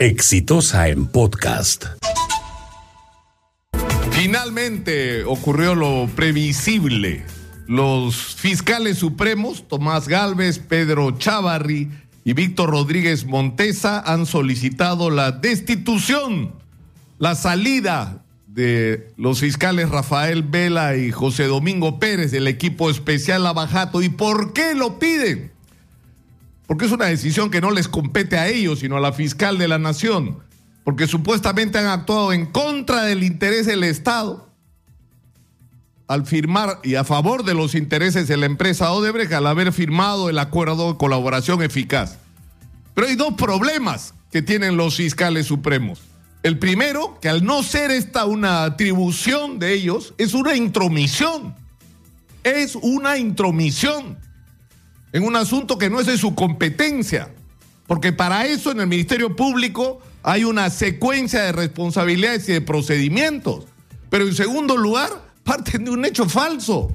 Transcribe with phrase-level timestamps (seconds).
[0.00, 1.84] Exitosa en podcast.
[4.12, 7.22] Finalmente ocurrió lo previsible.
[7.68, 11.90] Los fiscales supremos, Tomás Galvez, Pedro Chavarri
[12.24, 16.54] y Víctor Rodríguez Montesa, han solicitado la destitución,
[17.18, 24.00] la salida de los fiscales Rafael Vela y José Domingo Pérez del equipo especial Abajato.
[24.00, 25.49] ¿Y por qué lo piden?
[26.70, 29.66] Porque es una decisión que no les compete a ellos, sino a la fiscal de
[29.66, 30.38] la nación,
[30.84, 34.48] porque supuestamente han actuado en contra del interés del Estado
[36.06, 40.30] al firmar y a favor de los intereses de la empresa Odebrecht al haber firmado
[40.30, 42.18] el acuerdo de colaboración eficaz.
[42.94, 46.02] Pero hay dos problemas que tienen los fiscales supremos.
[46.44, 51.52] El primero, que al no ser esta una atribución de ellos, es una intromisión.
[52.44, 54.18] Es una intromisión
[55.12, 57.30] en un asunto que no es de su competencia,
[57.86, 63.64] porque para eso en el Ministerio Público hay una secuencia de responsabilidades y de procedimientos.
[64.10, 65.10] Pero en segundo lugar,
[65.44, 66.92] parten de un hecho falso.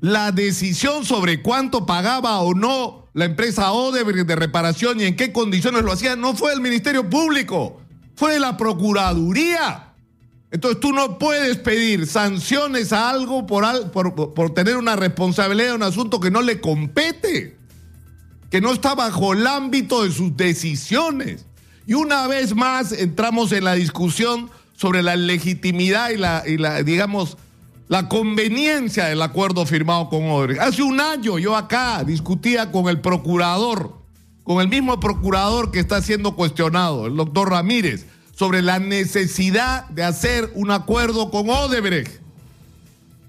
[0.00, 5.32] La decisión sobre cuánto pagaba o no la empresa Odebrecht de reparación y en qué
[5.32, 7.80] condiciones lo hacía no fue del Ministerio Público,
[8.16, 9.91] fue de la Procuraduría.
[10.52, 15.82] Entonces tú no puedes pedir sanciones a algo por, por, tener una responsabilidad en un
[15.82, 17.56] asunto que no le compete,
[18.50, 21.46] que no está bajo el ámbito de sus decisiones.
[21.86, 26.82] Y una vez más entramos en la discusión sobre la legitimidad y la, y la
[26.82, 27.38] digamos,
[27.88, 30.60] la conveniencia del acuerdo firmado con Odebrecht.
[30.60, 33.96] Hace un año yo acá discutía con el procurador,
[34.44, 40.04] con el mismo procurador que está siendo cuestionado, el doctor Ramírez sobre la necesidad de
[40.04, 42.20] hacer un acuerdo con Odebrecht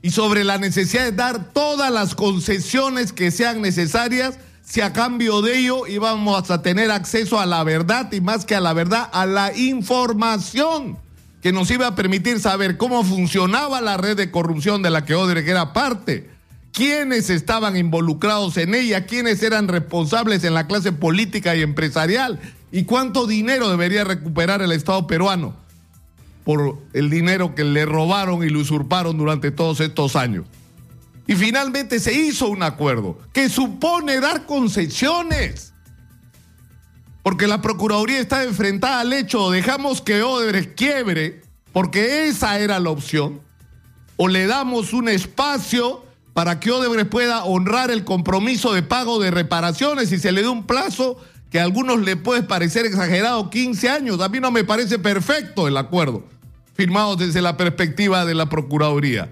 [0.00, 5.42] y sobre la necesidad de dar todas las concesiones que sean necesarias si a cambio
[5.42, 9.08] de ello íbamos a tener acceso a la verdad y más que a la verdad,
[9.12, 10.96] a la información
[11.42, 15.16] que nos iba a permitir saber cómo funcionaba la red de corrupción de la que
[15.16, 16.30] Odebrecht era parte,
[16.72, 22.38] quiénes estaban involucrados en ella, quiénes eran responsables en la clase política y empresarial
[22.72, 25.54] ¿Y cuánto dinero debería recuperar el Estado peruano
[26.42, 30.46] por el dinero que le robaron y le usurparon durante todos estos años?
[31.26, 35.74] Y finalmente se hizo un acuerdo que supone dar concesiones.
[37.22, 42.90] Porque la Procuraduría está enfrentada al hecho, dejamos que Odebrecht quiebre, porque esa era la
[42.90, 43.40] opción,
[44.16, 49.30] o le damos un espacio para que Odebrecht pueda honrar el compromiso de pago de
[49.30, 51.18] reparaciones y se le dé un plazo
[51.52, 54.20] que a algunos le puede parecer exagerado 15 años.
[54.22, 56.24] A mí no me parece perfecto el acuerdo
[56.72, 59.28] firmado desde la perspectiva de la Procuraduría.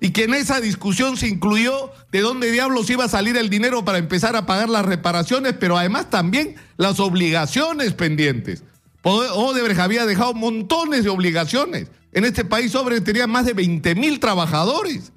[0.00, 3.84] Y que en esa discusión se incluyó de dónde diablos iba a salir el dinero
[3.84, 8.62] para empezar a pagar las reparaciones, pero además también las obligaciones pendientes.
[9.02, 11.88] Odebrecht había dejado montones de obligaciones.
[12.12, 15.10] En este país Odebrecht tenía más de 20 mil trabajadores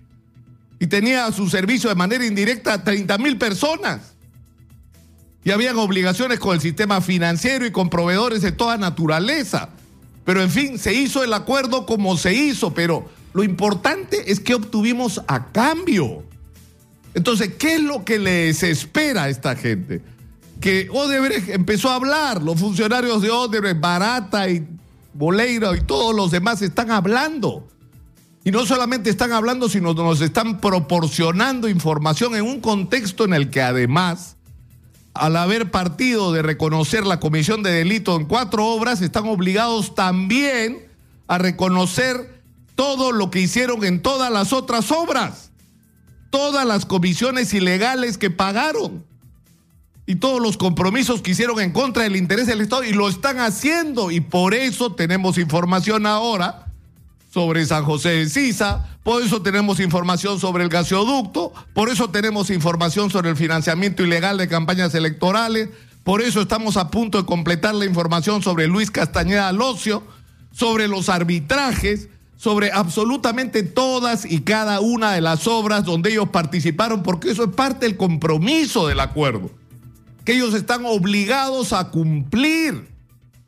[0.80, 4.17] y tenía a su servicio de manera indirecta a 30 mil personas
[5.48, 9.70] y habían obligaciones con el sistema financiero y con proveedores de toda naturaleza.
[10.26, 14.56] Pero en fin, se hizo el acuerdo como se hizo, pero lo importante es que
[14.56, 16.26] obtuvimos a cambio.
[17.14, 20.02] Entonces, ¿qué es lo que les espera a esta gente?
[20.60, 24.68] Que Odebrecht empezó a hablar, los funcionarios de Odebrecht, Barata y
[25.14, 27.66] Boleiro y todos los demás están hablando.
[28.44, 33.50] Y no solamente están hablando, sino nos están proporcionando información en un contexto en el
[33.50, 34.37] que además
[35.20, 40.86] al haber partido de reconocer la comisión de delito en cuatro obras, están obligados también
[41.28, 42.42] a reconocer
[42.76, 45.52] todo lo que hicieron en todas las otras obras,
[46.30, 49.04] todas las comisiones ilegales que pagaron
[50.06, 53.40] y todos los compromisos que hicieron en contra del interés del Estado y lo están
[53.40, 56.67] haciendo y por eso tenemos información ahora
[57.38, 62.50] sobre San José de Sisa, por eso tenemos información sobre el gasoducto, por eso tenemos
[62.50, 65.70] información sobre el financiamiento ilegal de campañas electorales,
[66.04, 70.02] por eso estamos a punto de completar la información sobre Luis Castañeda Locio,
[70.52, 77.04] sobre los arbitrajes, sobre absolutamente todas y cada una de las obras donde ellos participaron,
[77.04, 79.52] porque eso es parte del compromiso del acuerdo,
[80.26, 82.97] que ellos están obligados a cumplir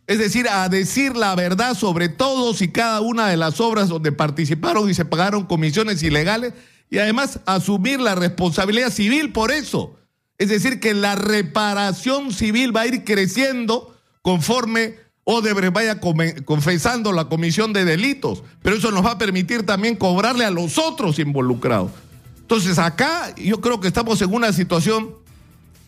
[0.10, 4.12] es decir, a decir la verdad sobre todos y cada una de las obras donde
[4.12, 6.56] participaron y se pagaron comisiones ilegales
[6.90, 10.00] y además asumir la responsabilidad civil por eso.
[10.40, 14.96] Es decir, que la reparación civil va a ir creciendo conforme
[15.26, 16.00] Odebrecht vaya
[16.44, 20.80] confesando la comisión de delitos, pero eso nos va a permitir también cobrarle a los
[20.80, 21.92] otros involucrados.
[22.40, 25.14] Entonces acá yo creo que estamos en una situación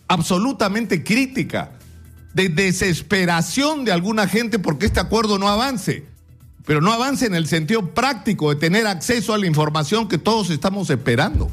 [0.08, 1.72] absolutamente crítica
[2.34, 6.06] de desesperación de alguna gente porque este acuerdo no avance.
[6.66, 10.50] Pero no avance en el sentido práctico de tener acceso a la información que todos
[10.50, 11.50] estamos esperando.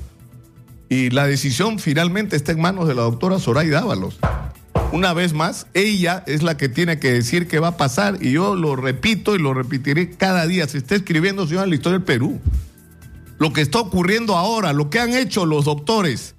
[0.88, 4.18] Y la decisión finalmente está en manos de la doctora Zoraida Ábalos.
[4.90, 8.32] Una vez más, ella es la que tiene que decir qué va a pasar y
[8.32, 10.66] yo lo repito y lo repetiré cada día.
[10.66, 12.40] Se está escribiendo, señor, en la historia del Perú.
[13.38, 16.34] Lo que está ocurriendo ahora, lo que han hecho los doctores,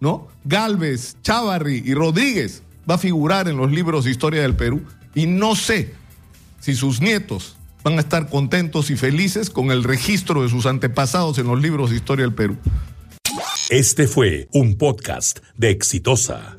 [0.00, 0.28] ¿no?
[0.44, 4.82] Galvez, Chávarri y Rodríguez va a figurar en los libros de historia del Perú.
[5.14, 5.94] Y no sé
[6.60, 11.38] si sus nietos van a estar contentos y felices con el registro de sus antepasados
[11.38, 12.56] en los libros de historia del Perú.
[13.70, 16.56] Este fue un podcast de Exitosa.